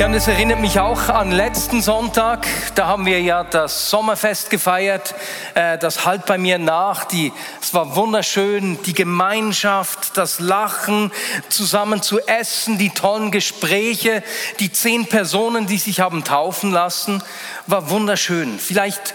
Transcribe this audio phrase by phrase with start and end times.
[0.00, 2.46] Ja, und es erinnert mich auch an letzten Sonntag.
[2.74, 5.14] Da haben wir ja das Sommerfest gefeiert.
[5.52, 7.04] Äh, das halt bei mir nach.
[7.04, 8.78] Die, es war wunderschön.
[8.84, 11.12] Die Gemeinschaft, das Lachen,
[11.50, 14.22] zusammen zu essen, die tollen Gespräche,
[14.58, 17.22] die zehn Personen, die sich haben taufen lassen,
[17.66, 18.58] war wunderschön.
[18.58, 19.14] Vielleicht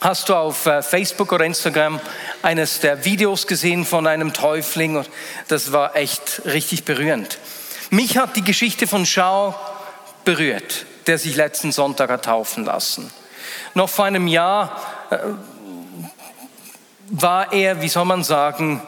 [0.00, 1.98] hast du auf äh, Facebook oder Instagram
[2.42, 5.04] eines der Videos gesehen von einem Täufling.
[5.48, 7.38] Das war echt richtig berührend.
[7.90, 9.56] Mich hat die Geschichte von Schau
[10.24, 13.10] berührt, der sich letzten Sonntag hat taufen lassen.
[13.74, 15.18] Noch vor einem Jahr äh,
[17.10, 18.82] war er, wie soll man sagen,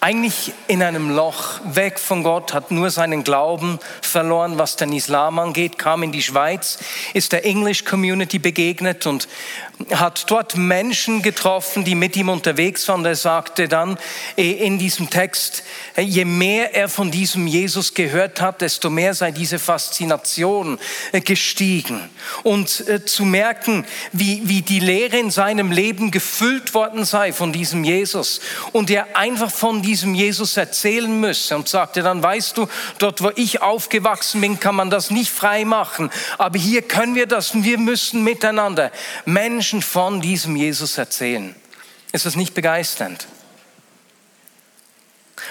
[0.00, 5.38] eigentlich in einem Loch, weg von Gott, hat nur seinen Glauben verloren, was den Islam
[5.40, 6.78] angeht, kam in die Schweiz,
[7.14, 9.26] ist der English Community begegnet und
[9.92, 13.04] hat dort Menschen getroffen, die mit ihm unterwegs waren.
[13.04, 13.96] Er sagte dann
[14.36, 15.62] äh, in diesem Text,
[15.96, 20.78] äh, je mehr er von diesem Jesus gehört hat, desto mehr sei diese Faszination
[21.12, 22.08] äh, gestiegen.
[22.42, 27.84] Und zu merken, wie, wie die Lehre in seinem Leben gefüllt worden sei von diesem
[27.84, 28.40] Jesus.
[28.72, 33.30] Und er einfach von diesem Jesus erzählen müsse und sagte dann, weißt du, dort wo
[33.36, 36.10] ich aufgewachsen bin, kann man das nicht frei machen.
[36.36, 38.92] Aber hier können wir das und wir müssen miteinander
[39.24, 41.54] Menschen von diesem Jesus erzählen.
[42.12, 43.26] Ist das nicht begeisternd?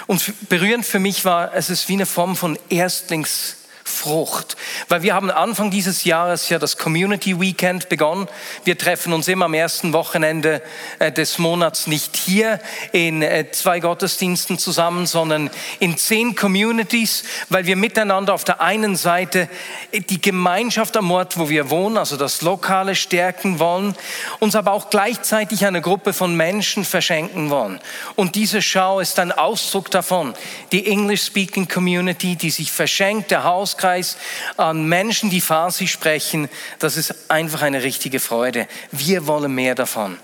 [0.06, 3.56] Und berührend für mich war, es ist wie eine Form von Erstlings
[3.88, 4.56] Frucht.
[4.88, 8.28] Weil wir haben Anfang dieses Jahres ja das Community Weekend begonnen.
[8.64, 10.62] Wir treffen uns immer am ersten Wochenende
[10.98, 12.60] äh, des Monats nicht hier
[12.92, 15.50] in äh, zwei Gottesdiensten zusammen, sondern
[15.80, 19.48] in zehn Communities, weil wir miteinander auf der einen Seite
[19.92, 23.94] die Gemeinschaft am Ort, wo wir wohnen, also das Lokale stärken wollen,
[24.38, 27.80] uns aber auch gleichzeitig eine Gruppe von Menschen verschenken wollen.
[28.16, 30.34] Und diese Schau ist ein Ausdruck davon.
[30.72, 34.16] Die English-Speaking Community, die sich verschenkt, der Haus Hauskreis
[34.56, 36.48] an Menschen, die Farsi sprechen.
[36.78, 38.66] Das ist einfach eine richtige Freude.
[38.90, 40.18] Wir wollen mehr davon.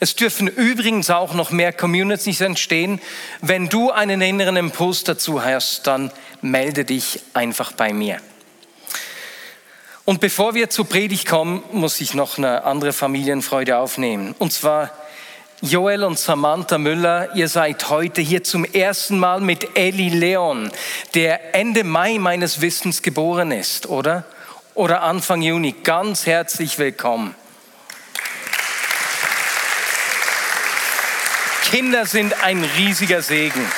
[0.00, 3.00] Es dürfen übrigens auch noch mehr Communities entstehen.
[3.42, 8.18] Wenn du einen inneren Impuls dazu hast, dann melde dich einfach bei mir.
[10.06, 14.34] Und bevor wir zur Predigt kommen, muss ich noch eine andere Familienfreude aufnehmen.
[14.38, 14.90] Und zwar
[15.62, 20.72] Joel und Samantha Müller, ihr seid heute hier zum ersten Mal mit Eli Leon,
[21.12, 24.24] der Ende Mai meines Wissens geboren ist, oder?
[24.72, 25.74] Oder Anfang Juni.
[25.84, 27.34] Ganz herzlich willkommen.
[31.70, 33.70] Kinder sind ein riesiger Segen.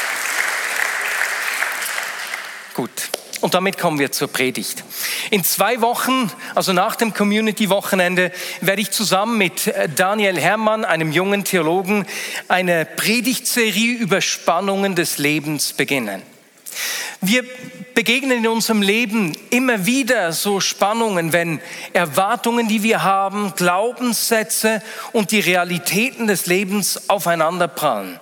[2.75, 3.11] Gut,
[3.43, 4.85] und damit kommen wir zur Predigt.
[5.31, 11.13] In zwei Wochen, also nach dem Community-Wochenende, werde ich zusammen mit äh, Daniel Herrmann, einem
[11.13, 12.07] jungen Theologen,
[12.49, 16.23] eine Predigtserie über Spannungen des Lebens beginnen.
[17.21, 17.45] Wir
[17.95, 21.61] begegnen in unserem Leben immer wieder so Spannungen, wenn
[21.93, 24.83] Erwartungen, die wir haben, Glaubenssätze
[25.13, 28.19] und die Realitäten des Lebens aufeinanderprallen.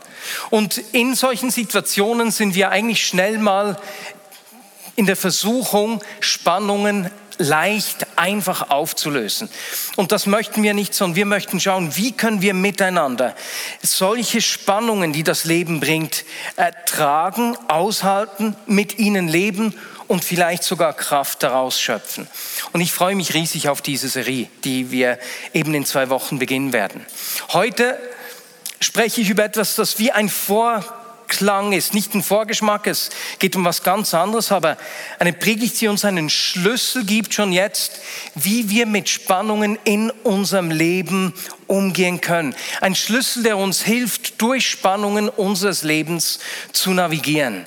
[0.51, 3.79] Und in solchen Situationen sind wir eigentlich schnell mal
[5.01, 9.49] in der Versuchung, Spannungen leicht, einfach aufzulösen.
[9.97, 13.35] Und das möchten wir nicht, sondern wir möchten schauen, wie können wir miteinander
[13.83, 19.75] solche Spannungen, die das Leben bringt, ertragen, aushalten, mit ihnen leben
[20.07, 22.29] und vielleicht sogar Kraft daraus schöpfen.
[22.73, 25.19] Und ich freue mich riesig auf diese Serie, die wir
[25.55, 27.07] eben in zwei Wochen beginnen werden.
[27.55, 27.99] Heute
[28.81, 30.85] spreche ich über etwas, das wie ein Vor
[31.31, 33.09] Klang ist, nicht ein Vorgeschmack, es
[33.39, 34.77] geht um was ganz anderes, aber
[35.19, 38.01] eine Predigt, die uns einen Schlüssel gibt schon jetzt,
[38.35, 41.33] wie wir mit Spannungen in unserem Leben
[41.67, 42.55] umgehen können.
[42.81, 46.41] Ein Schlüssel, der uns hilft, durch Spannungen unseres Lebens
[46.73, 47.67] zu navigieren.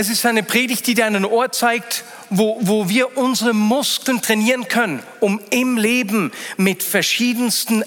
[0.00, 4.66] Es ist eine Predigt, die dir einen Ort zeigt, wo, wo wir unsere Muskeln trainieren
[4.66, 7.84] können, um im Leben mit verschiedensten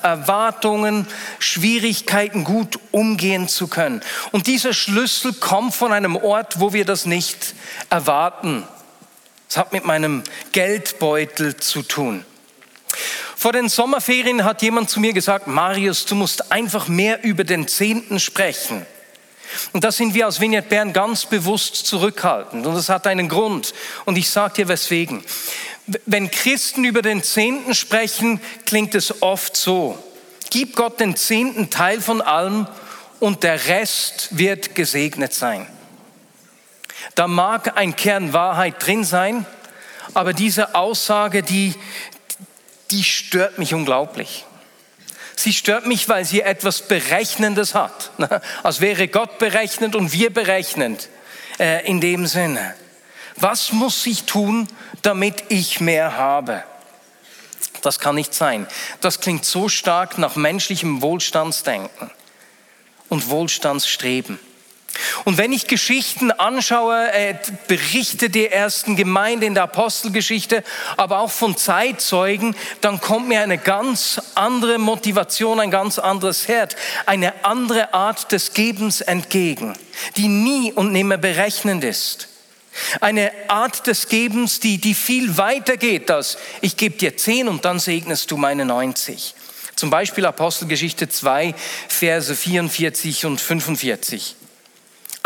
[0.00, 1.08] Erwartungen,
[1.40, 4.00] Schwierigkeiten gut umgehen zu können.
[4.30, 7.56] Und dieser Schlüssel kommt von einem Ort, wo wir das nicht
[7.90, 8.62] erwarten.
[9.48, 10.22] Es hat mit meinem
[10.52, 12.24] Geldbeutel zu tun.
[13.34, 17.66] Vor den Sommerferien hat jemand zu mir gesagt, Marius, du musst einfach mehr über den
[17.66, 18.86] Zehnten sprechen.
[19.72, 22.66] Und da sind wir als Vineyard Bern ganz bewusst zurückhaltend.
[22.66, 23.74] Und das hat einen Grund.
[24.04, 25.22] Und ich sage dir weswegen.
[26.06, 30.02] Wenn Christen über den Zehnten sprechen, klingt es oft so.
[30.50, 32.66] Gib Gott den zehnten Teil von allem
[33.20, 35.66] und der Rest wird gesegnet sein.
[37.14, 39.46] Da mag ein Kern Wahrheit drin sein,
[40.14, 41.74] aber diese Aussage, die,
[42.90, 44.45] die stört mich unglaublich.
[45.36, 48.10] Sie stört mich, weil sie etwas Berechnendes hat.
[48.62, 51.08] Als wäre Gott berechnend und wir berechnend
[51.58, 52.74] äh, in dem Sinne.
[53.36, 54.66] Was muss ich tun,
[55.02, 56.64] damit ich mehr habe?
[57.82, 58.66] Das kann nicht sein.
[59.02, 62.10] Das klingt so stark nach menschlichem Wohlstandsdenken
[63.10, 64.40] und Wohlstandsstreben.
[65.24, 67.34] Und wenn ich Geschichten anschaue, äh,
[67.68, 70.62] Berichte der ersten Gemeinde in der Apostelgeschichte,
[70.96, 76.76] aber auch von Zeitzeugen, dann kommt mir eine ganz andere Motivation, ein ganz anderes Herz,
[77.06, 79.74] eine andere Art des Gebens entgegen,
[80.16, 82.28] die nie und nimmer berechnend ist.
[83.00, 87.64] Eine Art des Gebens, die, die viel weiter geht als ich gebe dir zehn und
[87.64, 89.34] dann segnest du meine 90.
[89.76, 91.54] Zum Beispiel Apostelgeschichte 2,
[91.88, 94.36] Verse 44 und 45.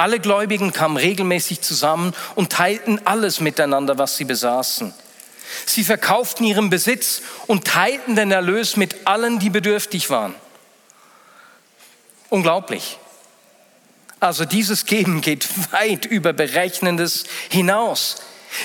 [0.01, 4.95] Alle Gläubigen kamen regelmäßig zusammen und teilten alles miteinander, was sie besaßen.
[5.67, 10.35] Sie verkauften ihren Besitz und teilten den Erlös mit allen, die bedürftig waren.
[12.31, 12.97] Unglaublich.
[14.21, 18.23] Also dieses Geben geht weit über Berechnendes hinaus.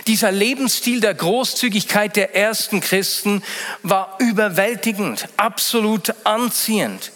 [0.07, 3.43] Dieser Lebensstil der Großzügigkeit der ersten Christen
[3.83, 7.11] war überwältigend, absolut anziehend.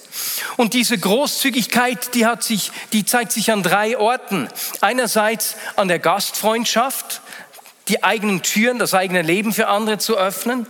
[0.57, 4.47] Und diese Großzügigkeit, die, hat sich, die zeigt sich an drei Orten.
[4.81, 7.21] Einerseits an der Gastfreundschaft,
[7.87, 10.67] die eigenen Türen, das eigene Leben für andere zu öffnen,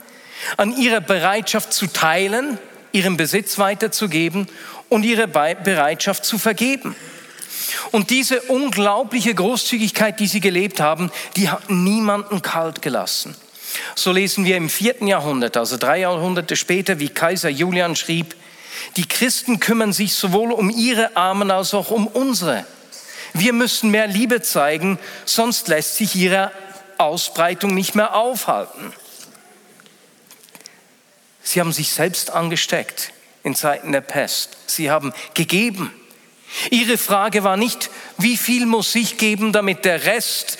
[0.57, 2.57] an ihrer Bereitschaft zu teilen,
[2.91, 4.47] ihren Besitz weiterzugeben
[4.89, 6.95] und ihre Bereitschaft zu vergeben.
[7.91, 13.35] Und diese unglaubliche Großzügigkeit, die sie gelebt haben, die hat niemanden kalt gelassen.
[13.95, 18.35] So lesen wir im vierten Jahrhundert, also drei Jahrhunderte später, wie Kaiser Julian schrieb,
[18.95, 22.65] die Christen kümmern sich sowohl um ihre Armen als auch um unsere.
[23.33, 26.51] Wir müssen mehr Liebe zeigen, sonst lässt sich ihre
[26.97, 28.93] Ausbreitung nicht mehr aufhalten.
[31.41, 33.11] Sie haben sich selbst angesteckt
[33.43, 34.57] in Zeiten der Pest.
[34.67, 35.93] Sie haben gegeben.
[36.71, 40.57] Ihre Frage war nicht, wie viel muss ich geben, damit der Rest,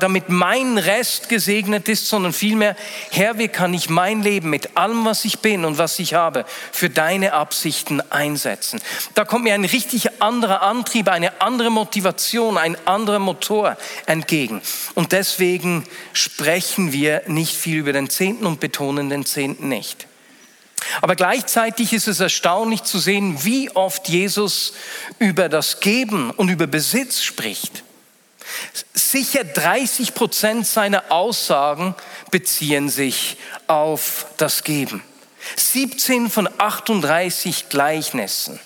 [0.00, 2.74] damit mein Rest gesegnet ist, sondern vielmehr,
[3.10, 6.46] Herr, wie kann ich mein Leben mit allem, was ich bin und was ich habe,
[6.72, 8.80] für deine Absichten einsetzen?
[9.14, 14.62] Da kommt mir ein richtig anderer Antrieb, eine andere Motivation, ein anderer Motor entgegen.
[14.94, 20.06] Und deswegen sprechen wir nicht viel über den Zehnten und betonen den Zehnten nicht.
[21.00, 24.72] Aber gleichzeitig ist es erstaunlich zu sehen, wie oft Jesus
[25.18, 27.82] über das Geben und über Besitz spricht.
[28.94, 31.94] Sicher 30 Prozent seiner Aussagen
[32.30, 33.36] beziehen sich
[33.66, 35.02] auf das Geben.
[35.56, 38.58] 17 von 38 Gleichnissen.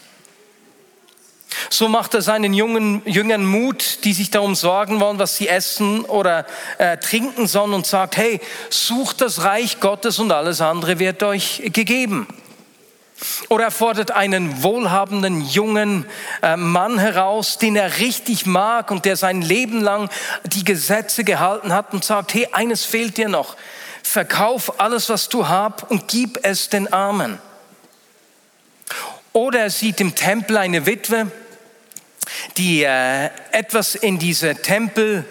[1.72, 6.04] So macht er seinen jungen, Jüngern Mut, die sich darum sorgen wollen, was sie essen
[6.04, 6.44] oder
[6.78, 8.40] äh, trinken sollen und sagt, hey,
[8.70, 12.26] sucht das Reich Gottes und alles andere wird euch gegeben.
[13.48, 16.06] Oder er fordert einen wohlhabenden jungen
[16.42, 20.10] äh, Mann heraus, den er richtig mag und der sein Leben lang
[20.44, 23.56] die Gesetze gehalten hat und sagt, hey, eines fehlt dir noch.
[24.02, 27.38] Verkauf alles, was du hast und gib es den Armen.
[29.32, 31.30] Oder er sieht im Tempel eine Witwe,
[32.56, 35.24] die äh, etwas in diese Tempel,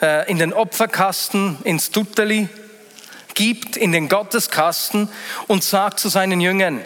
[0.00, 2.48] äh, in den Opferkasten, ins Tutteli
[3.34, 5.08] gibt, in den Gotteskasten
[5.46, 6.80] und sagt zu seinen Jüngern,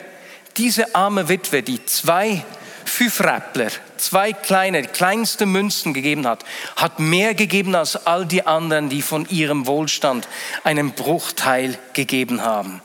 [0.56, 2.44] diese arme Witwe, die zwei
[2.84, 6.44] Fünfräppler, zwei kleine, kleinste Münzen gegeben hat,
[6.76, 10.28] hat mehr gegeben als all die anderen, die von ihrem Wohlstand
[10.62, 12.80] einen Bruchteil gegeben haben.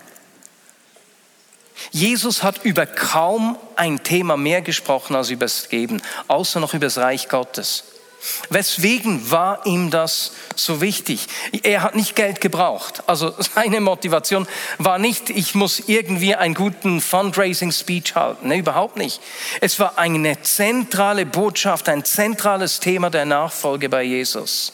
[1.92, 6.86] Jesus hat über kaum ein Thema mehr gesprochen als über das Geben, außer noch über
[6.86, 7.84] das Reich Gottes.
[8.50, 11.28] Weswegen war ihm das so wichtig?
[11.64, 13.04] Er hat nicht Geld gebraucht.
[13.08, 18.50] Also seine Motivation war nicht, ich muss irgendwie einen guten Fundraising-Speech halten.
[18.50, 19.22] Nee, überhaupt nicht.
[19.62, 24.74] Es war eine zentrale Botschaft, ein zentrales Thema der Nachfolge bei Jesus.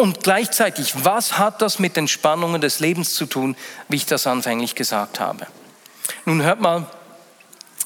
[0.00, 3.54] Und gleichzeitig, was hat das mit den Spannungen des Lebens zu tun,
[3.90, 5.46] wie ich das anfänglich gesagt habe?
[6.24, 6.86] Nun hört mal,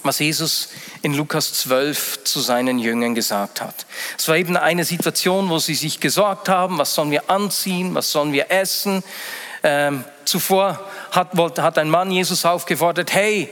[0.04, 0.68] was Jesus
[1.02, 3.84] in Lukas 12 zu seinen Jüngern gesagt hat.
[4.16, 8.12] Es war eben eine Situation, wo sie sich gesorgt haben, was sollen wir anziehen, was
[8.12, 9.02] sollen wir essen.
[9.64, 13.48] Ähm, zuvor hat, hat ein Mann Jesus aufgefordert, hey,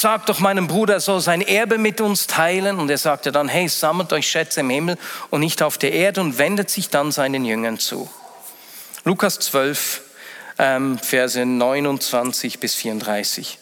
[0.00, 2.78] sag doch meinem Bruder, er soll sein Erbe mit uns teilen.
[2.78, 4.98] Und er sagte dann, hey, sammelt euch Schätze im Himmel
[5.30, 8.08] und nicht auf der Erde und wendet sich dann seinen Jüngern zu.
[9.04, 10.02] Lukas 12,
[10.58, 13.58] ähm, Verse 29 bis 34.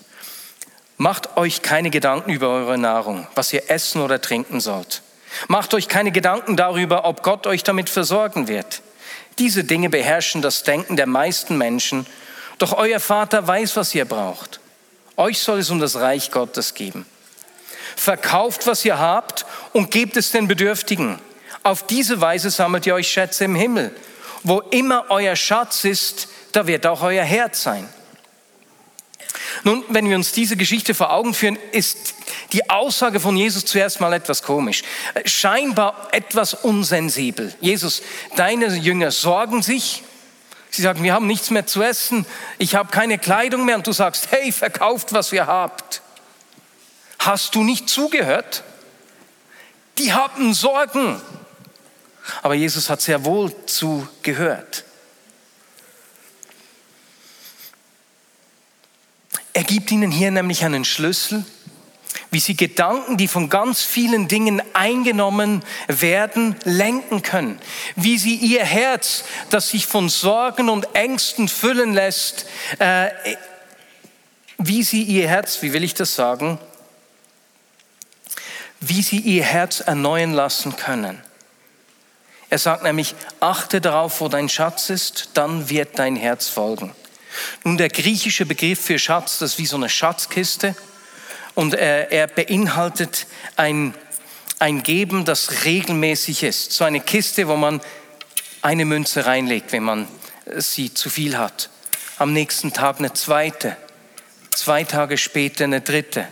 [0.96, 5.02] Macht euch keine Gedanken über eure Nahrung, was ihr essen oder trinken sollt.
[5.48, 8.82] Macht euch keine Gedanken darüber, ob Gott euch damit versorgen wird.
[9.38, 12.06] Diese Dinge beherrschen das Denken der meisten Menschen,
[12.58, 14.60] doch euer Vater weiß, was ihr braucht.
[15.16, 17.06] Euch soll es um das Reich Gottes geben.
[17.96, 21.18] Verkauft, was ihr habt und gebt es den Bedürftigen.
[21.62, 23.94] Auf diese Weise sammelt ihr euch Schätze im Himmel.
[24.42, 27.88] Wo immer euer Schatz ist, da wird auch euer Herz sein.
[29.62, 32.14] Nun, wenn wir uns diese Geschichte vor Augen führen, ist
[32.52, 34.82] die Aussage von Jesus zuerst mal etwas komisch.
[35.24, 37.54] Scheinbar etwas unsensibel.
[37.60, 38.02] Jesus,
[38.36, 40.02] deine Jünger sorgen sich.
[40.74, 42.26] Sie sagen, wir haben nichts mehr zu essen.
[42.58, 43.76] Ich habe keine Kleidung mehr.
[43.76, 46.02] Und du sagst, hey, verkauft, was ihr habt.
[47.18, 48.64] Hast du nicht zugehört?
[49.98, 51.20] Die haben Sorgen.
[52.42, 54.84] Aber Jesus hat sehr wohl zugehört.
[59.52, 61.44] Er gibt ihnen hier nämlich einen Schlüssel,
[62.34, 67.60] wie sie Gedanken, die von ganz vielen Dingen eingenommen werden, lenken können.
[67.94, 72.46] Wie sie ihr Herz, das sich von Sorgen und Ängsten füllen lässt,
[72.80, 73.10] äh,
[74.58, 76.58] wie sie ihr Herz, wie will ich das sagen,
[78.80, 81.22] wie sie ihr Herz erneuern lassen können.
[82.50, 86.96] Er sagt nämlich, achte darauf, wo dein Schatz ist, dann wird dein Herz folgen.
[87.62, 90.74] Nun, der griechische Begriff für Schatz, das ist wie so eine Schatzkiste
[91.54, 93.94] und er, er beinhaltet ein,
[94.58, 96.72] ein Geben, das regelmäßig ist.
[96.72, 97.80] So eine Kiste, wo man
[98.62, 100.08] eine Münze reinlegt, wenn man
[100.56, 101.70] sie zu viel hat.
[102.18, 103.76] Am nächsten Tag eine zweite,
[104.50, 106.26] zwei Tage später eine dritte,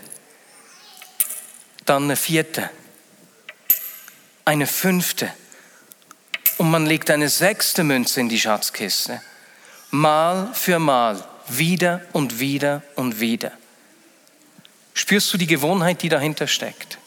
[1.85, 2.71] dann eine vierte,
[4.45, 5.33] eine fünfte
[6.59, 9.21] und man legt eine sechste Münze in die Schatzkiste.
[9.91, 13.53] Mal für Mal, wieder und wieder und wieder.
[14.95, 16.99] Spürst du die Gewohnheit, die dahinter steckt?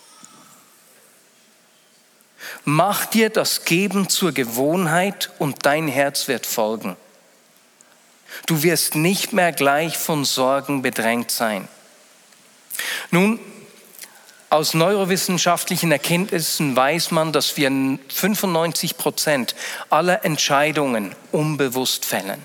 [2.64, 6.98] Mach dir das Geben zur Gewohnheit und dein Herz wird folgen.
[8.48, 11.68] Du wirst nicht mehr gleich von Sorgen bedrängt sein.
[13.12, 13.40] Nun,
[14.50, 19.56] aus neurowissenschaftlichen Erkenntnissen weiß man, dass wir 95 Prozent
[19.90, 22.42] aller Entscheidungen unbewusst fällen.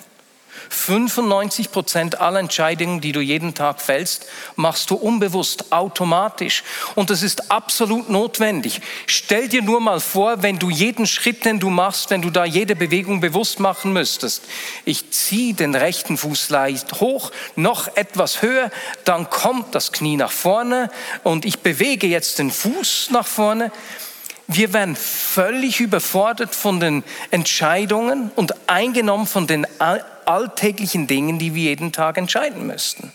[0.71, 6.62] 95 Prozent aller Entscheidungen, die du jeden Tag fällst, machst du unbewusst, automatisch.
[6.95, 8.81] Und das ist absolut notwendig.
[9.07, 12.45] Stell dir nur mal vor, wenn du jeden Schritt, den du machst, wenn du da
[12.45, 14.45] jede Bewegung bewusst machen müsstest.
[14.85, 18.71] Ich ziehe den rechten Fuß leicht hoch, noch etwas höher,
[19.05, 20.91] dann kommt das Knie nach vorne
[21.25, 23.73] und ich bewege jetzt den Fuß nach vorne.
[24.53, 29.65] Wir werden völlig überfordert von den Entscheidungen und eingenommen von den
[30.31, 33.13] alltäglichen Dingen, die wir jeden Tag entscheiden müssten.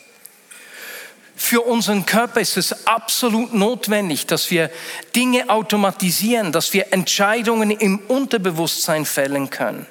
[1.35, 4.71] Für unseren Körper ist es absolut notwendig, dass wir
[5.15, 9.85] Dinge automatisieren, dass wir Entscheidungen im Unterbewusstsein fällen können.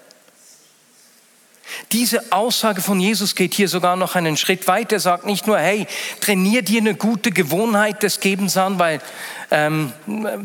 [1.92, 4.96] Diese Aussage von Jesus geht hier sogar noch einen Schritt weiter.
[4.96, 5.86] Er sagt nicht nur, hey,
[6.20, 9.00] trainier dir eine gute Gewohnheit des Gebens an, weil
[9.50, 9.92] ähm,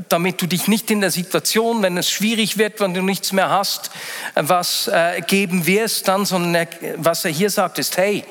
[0.10, 3.50] damit du dich nicht in der Situation, wenn es schwierig wird, wenn du nichts mehr
[3.50, 3.92] hast,
[4.36, 6.68] äh, was äh, geben wirst, dann, sondern er,
[6.98, 8.24] was er hier sagt, ist, hey,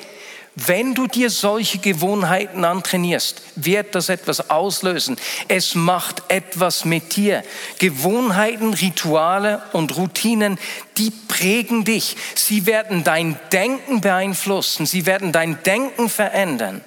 [0.67, 5.17] wenn du dir solche Gewohnheiten antrainierst, wird das etwas auslösen.
[5.47, 7.43] Es macht etwas mit dir.
[7.77, 10.57] Gewohnheiten, Rituale und Routinen,
[10.97, 12.17] die prägen dich.
[12.35, 14.85] Sie werden dein Denken beeinflussen.
[14.85, 16.81] Sie werden dein Denken verändern.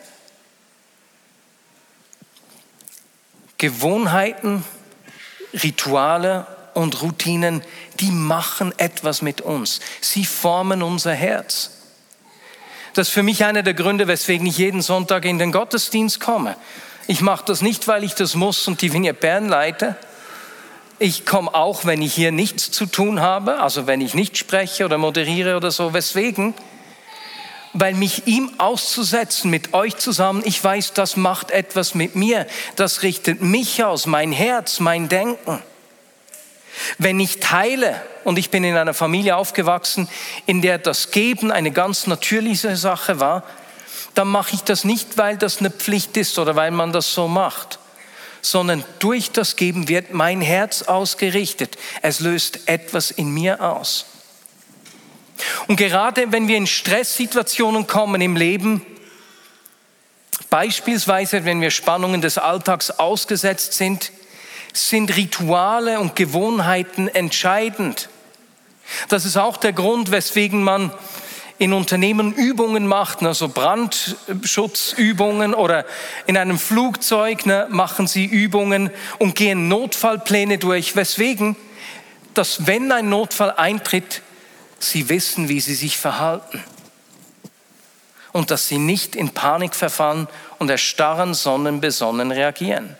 [3.58, 4.64] Gewohnheiten,
[5.54, 7.62] Rituale und Routinen,
[8.00, 9.80] die machen etwas mit uns.
[10.00, 11.81] Sie formen unser Herz.
[12.94, 16.56] Das ist für mich einer der Gründe, weswegen ich jeden Sonntag in den Gottesdienst komme.
[17.06, 19.96] Ich mache das nicht, weil ich das muss und die Vignette Bern leite.
[20.98, 24.84] Ich komme auch, wenn ich hier nichts zu tun habe, also wenn ich nicht spreche
[24.84, 25.94] oder moderiere oder so.
[25.94, 26.54] Weswegen?
[27.72, 32.46] Weil mich ihm auszusetzen, mit euch zusammen, ich weiß, das macht etwas mit mir.
[32.76, 35.62] Das richtet mich aus, mein Herz, mein Denken.
[36.98, 40.08] Wenn ich teile, und ich bin in einer Familie aufgewachsen,
[40.46, 43.42] in der das Geben eine ganz natürliche Sache war,
[44.14, 47.28] dann mache ich das nicht, weil das eine Pflicht ist oder weil man das so
[47.28, 47.78] macht,
[48.40, 51.76] sondern durch das Geben wird mein Herz ausgerichtet.
[52.02, 54.06] Es löst etwas in mir aus.
[55.66, 58.84] Und gerade wenn wir in Stresssituationen kommen im Leben,
[60.52, 64.12] Beispielsweise, wenn wir Spannungen des Alltags ausgesetzt sind,
[64.72, 68.08] sind Rituale und Gewohnheiten entscheidend.
[69.08, 70.92] Das ist auch der Grund, weswegen man
[71.58, 75.86] in Unternehmen Übungen macht, also Brandschutzübungen oder
[76.26, 81.56] in einem Flugzeug ne, machen sie Übungen und gehen Notfallpläne durch, weswegen,
[82.34, 84.22] dass wenn ein Notfall eintritt,
[84.80, 86.64] sie wissen, wie sie sich verhalten
[88.32, 90.26] und dass sie nicht in Panik verfallen
[90.58, 92.96] und erstarren, sondern besonnen reagieren.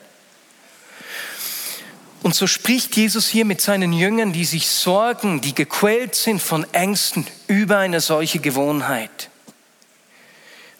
[2.23, 6.65] Und so spricht Jesus hier mit seinen Jüngern, die sich sorgen, die gequält sind von
[6.73, 9.29] Ängsten über eine solche Gewohnheit.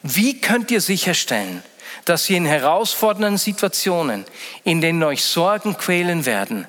[0.03, 1.61] Wie könnt ihr sicherstellen,
[2.05, 4.25] dass ihr in herausfordernden Situationen,
[4.63, 6.65] in denen euch Sorgen quälen werden,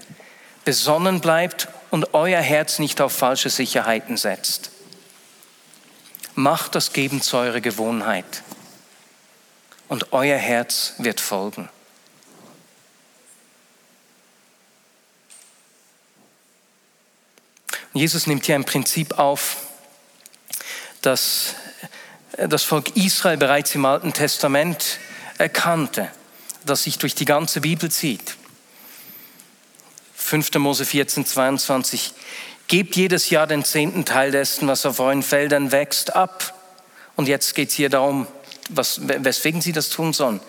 [0.65, 4.71] besonnen bleibt und euer Herz nicht auf falsche Sicherheiten setzt?
[6.35, 8.43] Macht das Geben zu eurer Gewohnheit
[9.89, 11.69] und euer Herz wird folgen.
[17.95, 19.57] Jesus nimmt hier ein Prinzip auf,
[21.01, 21.55] das
[22.37, 24.99] das Volk Israel bereits im Alten Testament
[25.39, 26.11] erkannte,
[26.67, 28.37] das sich durch die ganze Bibel zieht.
[30.17, 30.55] 5.
[30.55, 32.13] Mose 14, 22.
[32.67, 36.59] Gebt jedes Jahr den zehnten Teil dessen, was auf euren Feldern wächst, ab.
[37.15, 38.27] Und jetzt geht es hier darum,
[38.71, 40.41] was, weswegen sie das tun sollen.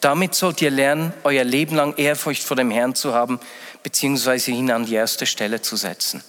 [0.00, 3.40] Damit sollt ihr lernen, euer Leben lang Ehrfurcht vor dem Herrn zu haben,
[3.82, 6.22] beziehungsweise ihn an die erste Stelle zu setzen.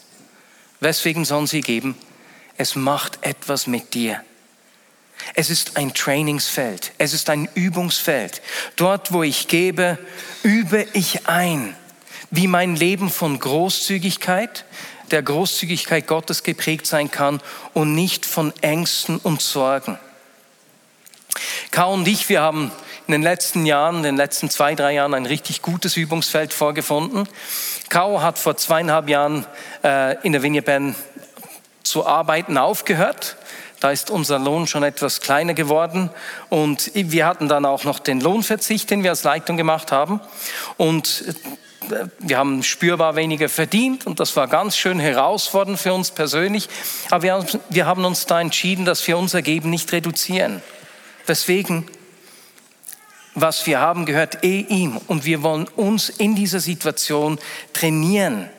[0.79, 1.97] Weswegen sollen sie geben?
[2.57, 4.21] Es macht etwas mit dir.
[5.33, 8.41] Es ist ein Trainingsfeld, es ist ein Übungsfeld.
[8.75, 9.97] Dort, wo ich gebe,
[10.43, 11.75] übe ich ein,
[12.31, 14.65] wie mein Leben von Großzügigkeit,
[15.11, 17.41] der Großzügigkeit Gottes geprägt sein kann
[17.73, 19.97] und nicht von Ängsten und Sorgen.
[21.71, 22.71] Karl und ich, wir haben
[23.07, 27.27] in den letzten Jahren, in den letzten zwei, drei Jahren ein richtig gutes Übungsfeld vorgefunden.
[27.89, 29.45] Kao hat vor zweieinhalb Jahren
[29.83, 30.95] äh, in der Vigne Bern
[31.83, 33.37] zu arbeiten aufgehört.
[33.79, 36.09] Da ist unser Lohn schon etwas kleiner geworden
[36.49, 40.19] und wir hatten dann auch noch den Lohnverzicht, den wir als Leitung gemacht haben.
[40.77, 46.09] Und äh, wir haben spürbar weniger verdient und das war ganz schön herausfordernd für uns
[46.09, 46.67] persönlich.
[47.11, 50.63] Aber wir haben, wir haben uns da entschieden, dass wir unser Geben nicht reduzieren.
[51.27, 51.85] Deswegen
[53.35, 54.97] was wir haben, gehört eh ihm.
[55.07, 57.37] Und wir wollen uns in dieser Situation
[57.73, 58.49] trainieren.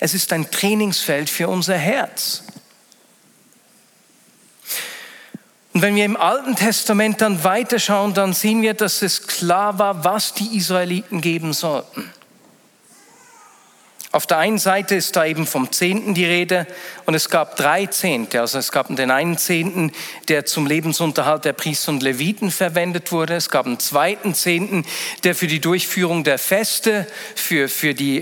[0.00, 2.42] Es ist ein Trainingsfeld für unser Herz.
[5.72, 10.04] Und wenn wir im Alten Testament dann weiterschauen, dann sehen wir, dass es klar war,
[10.04, 12.10] was die Israeliten geben sollten.
[14.16, 16.66] Auf der einen Seite ist da eben vom Zehnten die Rede
[17.04, 18.40] und es gab drei Zehnte.
[18.40, 19.92] Also es gab den einen Zehnten,
[20.28, 23.34] der zum Lebensunterhalt der Priester und Leviten verwendet wurde.
[23.34, 24.86] Es gab einen zweiten Zehnten,
[25.24, 28.20] der für die Durchführung der Feste, für, für die,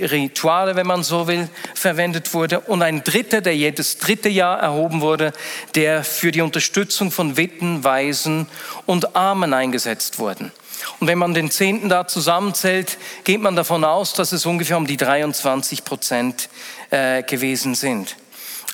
[0.00, 2.60] Rituale, wenn man so will, verwendet wurde.
[2.60, 5.32] Und ein dritter, der jedes dritte Jahr erhoben wurde,
[5.74, 8.46] der für die Unterstützung von Witten, Waisen
[8.86, 10.52] und Armen eingesetzt wurde.
[11.00, 14.86] Und wenn man den Zehnten da zusammenzählt, geht man davon aus, dass es ungefähr um
[14.86, 16.48] die 23 Prozent
[16.90, 18.16] äh, gewesen sind.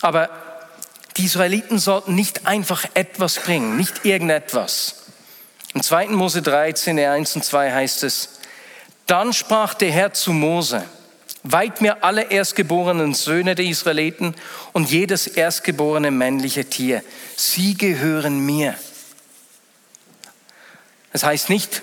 [0.00, 0.30] Aber
[1.16, 5.04] die Israeliten sollten nicht einfach etwas bringen, nicht irgendetwas.
[5.74, 6.08] Im 2.
[6.08, 8.40] Mose 13, 1 und 2 heißt es,
[9.06, 10.84] dann sprach der Herr zu Mose,
[11.42, 14.34] weit mir alle erstgeborenen Söhne der Israeliten
[14.72, 17.02] und jedes erstgeborene männliche Tier.
[17.36, 18.74] Sie gehören mir.
[21.12, 21.82] Das heißt nicht,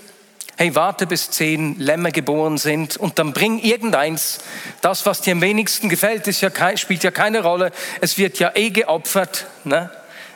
[0.61, 4.41] hey, warte bis zehn Lämmer geboren sind und dann bring irgendeins.
[4.81, 7.71] Das, was dir am wenigsten gefällt, ist ja kein, spielt ja keine Rolle.
[7.99, 9.47] Es wird ja eh geopfert.
[9.63, 9.89] Ne?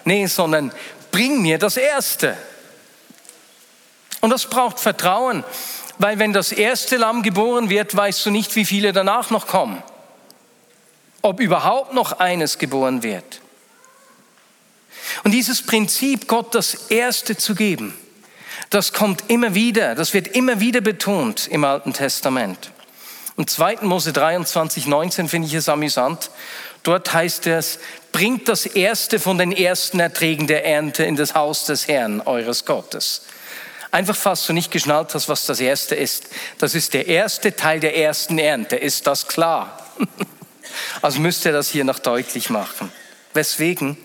[0.03, 0.71] Nee, sondern
[1.11, 2.35] bring mir das Erste.
[4.19, 5.43] Und das braucht Vertrauen,
[5.99, 9.83] weil wenn das erste Lamm geboren wird, weißt du nicht, wie viele danach noch kommen.
[11.21, 13.41] Ob überhaupt noch eines geboren wird.
[15.23, 17.93] Und dieses Prinzip, Gott das Erste zu geben,
[18.69, 22.71] das kommt immer wieder, das wird immer wieder betont im Alten Testament.
[23.37, 23.79] Im 2.
[23.81, 26.31] Mose 23, 19 finde ich es amüsant.
[26.83, 27.79] Dort heißt es,
[28.11, 32.65] bringt das Erste von den ersten Erträgen der Ernte in das Haus des Herrn, eures
[32.65, 33.23] Gottes.
[33.91, 36.27] Einfach, falls du nicht geschnallt hast, was das Erste ist.
[36.59, 38.75] Das ist der erste Teil der ersten Ernte.
[38.75, 39.79] Ist das klar?
[41.01, 42.91] Also müsst ihr das hier noch deutlich machen.
[43.33, 43.95] Weswegen?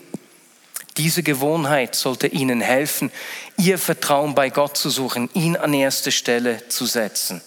[0.97, 3.11] Diese Gewohnheit sollte Ihnen helfen,
[3.57, 7.41] Ihr Vertrauen bei Gott zu suchen, ihn an erste Stelle zu setzen.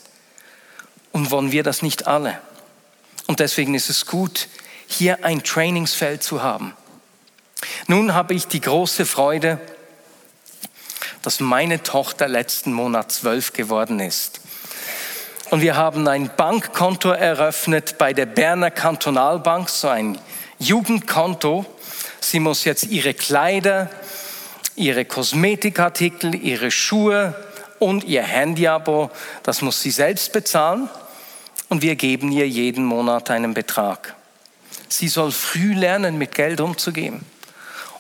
[1.13, 2.41] Und wollen wir das nicht alle?
[3.27, 4.49] Und deswegen ist es gut,
[4.87, 6.75] hier ein Trainingsfeld zu haben.
[7.87, 9.59] Nun habe ich die große Freude,
[11.23, 14.41] dass meine Tochter letzten Monat zwölf geworden ist.
[15.51, 20.19] Und wir haben ein Bankkonto eröffnet bei der Berner Kantonalbank, so ein
[20.59, 21.65] Jugendkonto.
[22.25, 23.91] Sie muss jetzt ihre Kleider,
[24.77, 27.35] ihre Kosmetikartikel, ihre Schuhe
[27.79, 29.11] und ihr Handyabo,
[29.43, 30.89] das muss sie selbst bezahlen.
[31.69, 34.17] Und wir geben ihr jeden Monat einen Betrag.
[34.89, 37.21] Sie soll früh lernen, mit Geld umzugehen.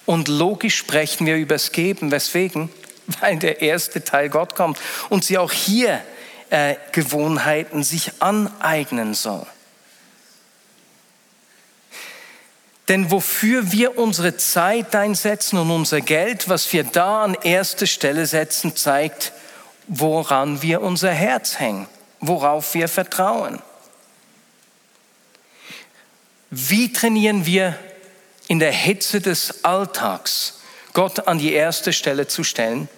[0.07, 2.11] Und logisch sprechen wir über das Geben.
[2.11, 2.71] Weswegen?
[3.21, 4.79] Weil der erste Teil Gott kommt
[5.11, 6.01] und sie auch hier
[6.49, 9.47] äh, Gewohnheiten sich aneignen soll.
[12.89, 18.27] Denn wofür wir unsere Zeit einsetzen und unser Geld, was wir da an erste Stelle
[18.27, 19.33] setzen, zeigt,
[19.87, 21.87] woran wir unser Herz hängen,
[22.21, 23.61] worauf wir vertrauen.
[26.51, 27.79] Wie trainieren wir
[28.49, 30.61] in der Hitze des Alltags
[30.93, 32.89] Gott an die erste Stelle zu stellen?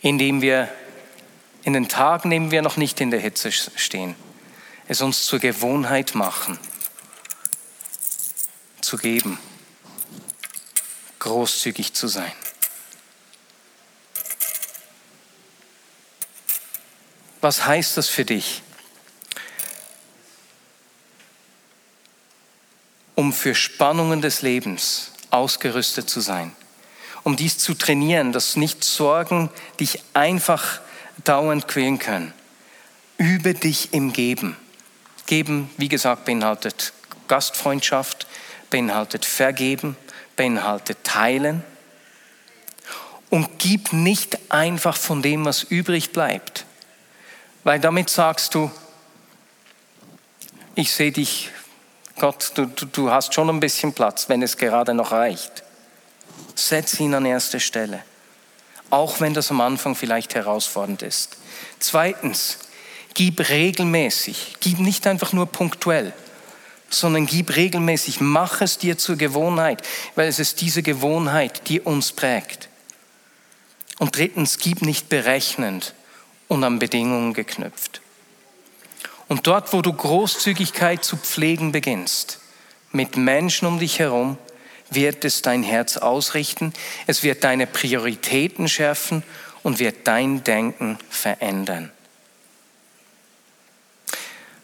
[0.00, 0.68] Indem wir
[1.64, 4.14] in den Tagen, in denen wir noch nicht in der Hitze stehen,
[4.88, 6.58] es uns zur Gewohnheit machen,
[8.90, 9.38] zu geben,
[11.20, 12.32] großzügig zu sein.
[17.40, 18.62] Was heißt das für dich?
[23.14, 26.50] Um für Spannungen des Lebens ausgerüstet zu sein,
[27.22, 30.80] um dies zu trainieren, dass nicht Sorgen dich einfach
[31.22, 32.34] dauernd quälen können.
[33.18, 34.56] Übe dich im Geben.
[35.26, 36.92] Geben, wie gesagt, beinhaltet
[37.28, 38.26] Gastfreundschaft,
[38.70, 39.96] beinhaltet Vergeben,
[40.36, 41.62] beinhaltet Teilen.
[43.28, 46.64] Und gib nicht einfach von dem, was übrig bleibt.
[47.62, 48.70] Weil damit sagst du,
[50.74, 51.50] ich sehe dich,
[52.18, 55.62] Gott, du, du, hast schon ein bisschen Platz, wenn es gerade noch reicht.
[56.54, 58.02] Setz ihn an erste Stelle,
[58.90, 61.38] auch wenn das am Anfang vielleicht herausfordernd ist.
[61.78, 62.58] Zweitens,
[63.14, 66.12] gib regelmäßig, gib nicht einfach nur punktuell,
[66.90, 69.82] sondern gib regelmäßig, mach es dir zur Gewohnheit,
[70.16, 72.68] weil es ist diese Gewohnheit, die uns prägt.
[73.98, 75.94] Und drittens, gib nicht berechnend,
[76.50, 78.02] und an Bedingungen geknüpft.
[79.28, 82.40] Und dort, wo du Großzügigkeit zu pflegen beginnst,
[82.90, 84.36] mit Menschen um dich herum,
[84.90, 86.72] wird es dein Herz ausrichten,
[87.06, 89.22] es wird deine Prioritäten schärfen
[89.62, 91.92] und wird dein Denken verändern.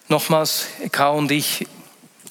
[0.08, 1.68] Nochmals, K und ich,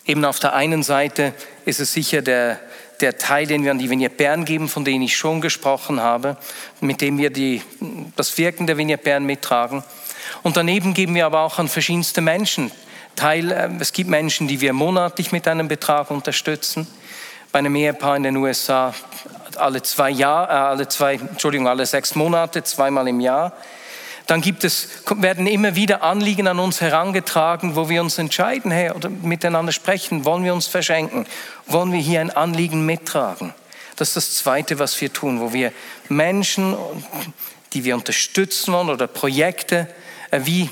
[0.06, 1.34] eben auf der einen Seite
[1.66, 2.60] ist es sicher der
[3.02, 6.38] der Teil, den wir an die Vignette Bern geben, von dem ich schon gesprochen habe,
[6.82, 7.62] mit dem wir die,
[8.16, 9.84] das Wirken der Vignette Bern mittragen.
[10.44, 12.72] Und daneben geben wir aber auch an verschiedenste Menschen
[13.16, 13.52] Teil.
[13.52, 16.88] Äh, es gibt Menschen, die wir monatlich mit einem Betrag unterstützen.
[17.52, 18.94] Bei einem Ehepaar in den USA
[19.56, 23.54] alle zwei Jahre, äh, alle zwei, Entschuldigung, alle sechs Monate, zweimal im Jahr
[24.28, 28.92] dann gibt es, werden immer wieder Anliegen an uns herangetragen, wo wir uns entscheiden, hey,
[28.92, 31.26] oder miteinander sprechen, wollen wir uns verschenken,
[31.68, 33.54] wollen wir hier ein Anliegen mittragen.
[33.96, 35.72] Das ist das Zweite, was wir tun, wo wir
[36.10, 36.76] Menschen,
[37.74, 39.88] die wir unterstützen wollen oder Projekte,
[40.32, 40.70] äh, wie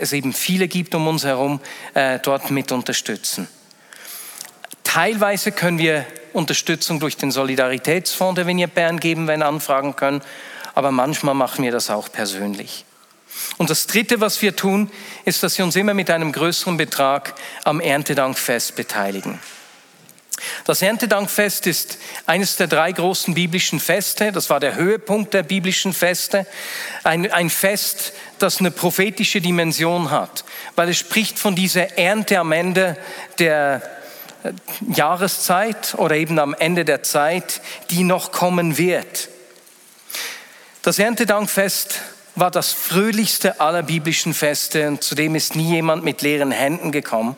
[0.00, 1.60] es eben viele gibt um uns herum,
[1.94, 3.48] äh, dort mit unterstützen.
[4.82, 10.22] Teilweise können wir Unterstützung durch den Solidaritätsfonds der Vignette Bern geben, wenn Anfragen können
[10.78, 12.84] aber manchmal machen wir das auch persönlich.
[13.56, 14.92] Und das Dritte, was wir tun,
[15.24, 19.40] ist, dass wir uns immer mit einem größeren Betrag am Erntedankfest beteiligen.
[20.66, 24.30] Das Erntedankfest ist eines der drei großen biblischen Feste.
[24.30, 26.46] Das war der Höhepunkt der biblischen Feste.
[27.02, 30.44] Ein, ein, Fest, das eine prophetische Dimension hat,
[30.76, 32.96] weil es spricht von dieser Ernte am Ende
[33.40, 33.82] der
[34.44, 34.52] äh,
[34.94, 39.28] Jahreszeit oder eben am Ende der Zeit, die noch kommen wird.
[40.88, 42.00] Das Erntedankfest
[42.34, 47.36] war das fröhlichste aller biblischen Feste und zudem ist nie jemand mit leeren Händen gekommen.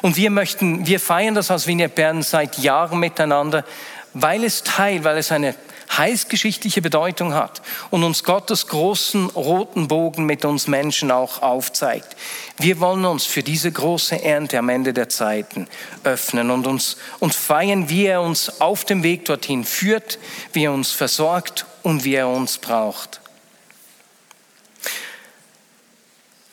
[0.00, 3.66] Und wir möchten, wir feiern das als Vignette Bern seit Jahren miteinander,
[4.14, 5.54] weil es Teil, weil es eine
[5.96, 12.16] heilsgeschichtliche Bedeutung hat und uns Gottes großen roten Bogen mit uns Menschen auch aufzeigt.
[12.58, 15.68] Wir wollen uns für diese große Ernte am Ende der Zeiten
[16.04, 20.18] öffnen und uns und feiern, wie er uns auf dem Weg dorthin führt,
[20.52, 23.20] wie er uns versorgt und wie er uns braucht.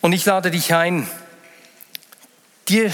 [0.02, 1.10] Und ich lade dich ein,
[2.67, 2.93] dir,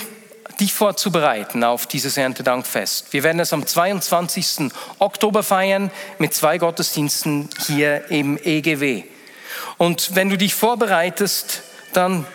[0.61, 3.11] dich vorzubereiten auf dieses Erntedankfest.
[3.11, 4.71] Wir werden es am 22.
[4.99, 9.03] Oktober feiern mit zwei Gottesdiensten hier im EGW.
[9.77, 12.25] Und wenn du dich vorbereitest, dann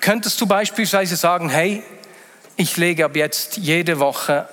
[0.00, 1.82] könntest du beispielsweise sagen, hey,
[2.56, 4.48] ich lege ab jetzt jede Woche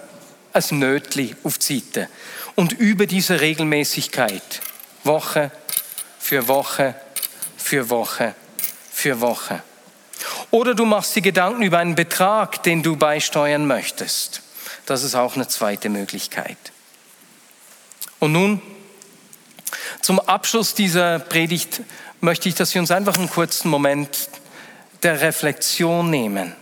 [0.54, 2.10] ein Nötli auf die Seite
[2.56, 4.62] und über diese Regelmäßigkeit,
[5.04, 5.52] Woche
[6.20, 6.96] für Woche
[7.58, 8.36] für Woche
[8.92, 9.64] für Woche.
[10.54, 14.44] Oder du machst dir Gedanken über einen Betrag, den du beisteuern möchtest.
[14.86, 16.60] Das ist auch eine zweite Möglichkeit.
[18.20, 18.62] Und nun,
[20.04, 21.82] zum Abschluss dieser Predigt
[22.22, 24.30] möchte ich, dass wir uns einfach einen kurzen Moment
[25.02, 26.56] der Reflexion nehmen,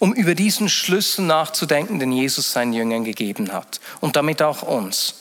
[0.00, 5.14] um über diesen Schlüssel nachzudenken, den Jesus seinen Jüngern gegeben hat und damit auch uns.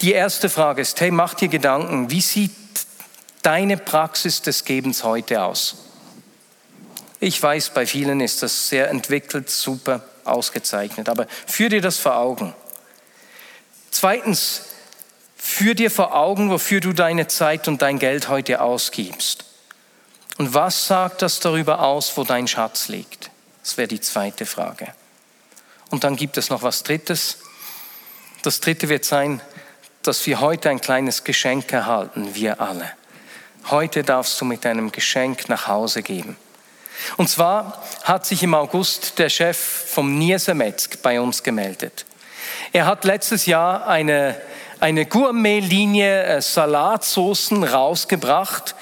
[0.00, 2.61] Die erste Frage ist, hey, mach dir Gedanken, wie sieht
[3.42, 5.76] deine Praxis des Gebens heute aus?
[7.20, 12.16] Ich weiß, bei vielen ist das sehr entwickelt, super, ausgezeichnet, aber führ dir das vor
[12.16, 12.54] Augen.
[13.90, 14.62] Zweitens,
[15.36, 19.44] führ dir vor Augen, wofür du deine Zeit und dein Geld heute ausgibst.
[20.38, 23.30] Und was sagt das darüber aus, wo dein Schatz liegt?
[23.62, 24.88] Das wäre die zweite Frage.
[25.90, 27.38] Und dann gibt es noch was Drittes.
[28.42, 29.40] Das Dritte wird sein,
[30.02, 32.90] dass wir heute ein kleines Geschenk erhalten, wir alle.
[33.70, 36.36] Heute darfst du mit einem Geschenk nach Hause gehen.
[37.16, 42.04] Und zwar hat sich im August der Chef vom Niersemetzg bei uns gemeldet.
[42.72, 44.40] Er hat letztes Jahr eine,
[44.82, 48.74] eine Gourmet-Linie äh, Salatsoßen rausgebracht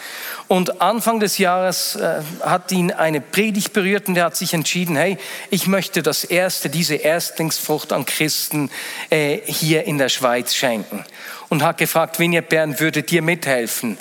[0.49, 4.97] und Anfang des Jahres äh, hat ihn eine Predigt berührt und er hat sich entschieden,
[4.97, 5.19] hey,
[5.51, 8.71] ich möchte das erste, diese Erstlingsfrucht an Christen
[9.11, 11.05] äh, hier in der Schweiz schenken.
[11.51, 13.99] Und hat gefragt, Vinja Bern würde dir mithelfen,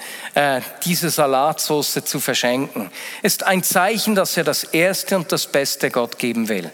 [0.86, 2.92] diese Salatsauce zu verschenken.
[3.24, 6.70] Ist ein Zeichen, dass er das Erste und das Beste Gott geben will.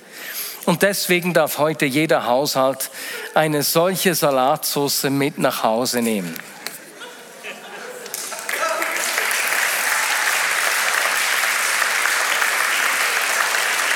[0.66, 2.90] Und deswegen darf heute jeder Haushalt
[3.36, 6.36] eine solche Salatsauce mit nach Hause nehmen.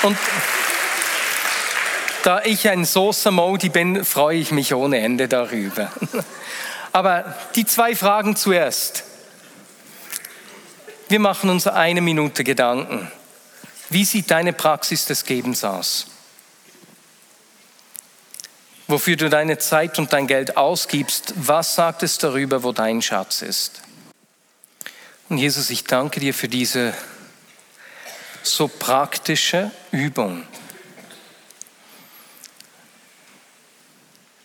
[0.02, 0.16] Und
[2.22, 5.90] da ich ein Soße-Modi bin, freue ich mich ohne Ende darüber.
[6.92, 9.04] Aber die zwei Fragen zuerst.
[11.08, 13.10] Wir machen uns eine Minute Gedanken.
[13.88, 16.09] Wie sieht deine Praxis des Gebens aus?
[18.90, 23.40] Wofür du deine Zeit und dein Geld ausgibst, was sagt es darüber, wo dein Schatz
[23.40, 23.82] ist?
[25.28, 26.92] Und Jesus, ich danke dir für diese
[28.42, 30.42] so praktische Übung.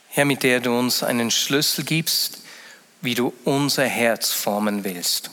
[0.09, 2.43] Herr, mit der du uns einen Schlüssel gibst,
[3.01, 5.31] wie du unser Herz formen willst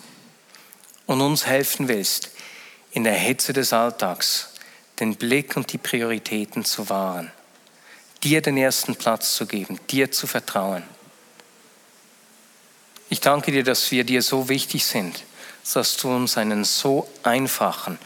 [1.04, 2.30] und uns helfen willst,
[2.92, 4.54] in der Hitze des Alltags
[5.00, 7.30] den Blick und die Prioritäten zu wahren,
[8.24, 10.82] dir den ersten Platz zu geben, dir zu vertrauen.
[13.08, 15.24] Ich danke dir, dass wir dir so wichtig sind,
[15.74, 17.98] dass du uns einen so einfachen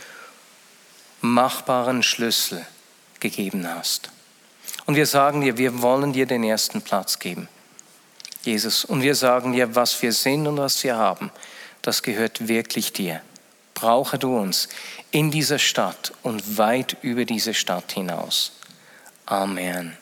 [1.21, 2.65] machbaren Schlüssel
[3.21, 4.11] gegeben hast.
[4.85, 7.49] Und wir sagen dir, wir wollen dir den ersten Platz geben,
[8.43, 8.85] Jesus.
[8.85, 11.31] Und wir sagen dir, was wir sind und was wir haben,
[11.83, 13.21] das gehört wirklich dir.
[13.75, 14.69] Brauche du uns
[15.11, 18.53] in dieser Stadt und weit über diese Stadt hinaus.
[19.27, 19.97] Amen.